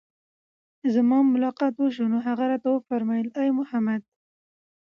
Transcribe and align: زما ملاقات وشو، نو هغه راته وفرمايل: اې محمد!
زما 0.93 1.17
ملاقات 1.33 1.73
وشو، 1.77 2.05
نو 2.13 2.17
هغه 2.27 2.43
راته 2.51 2.67
وفرمايل: 2.71 3.27
اې 3.39 3.49
محمد! 3.59 4.01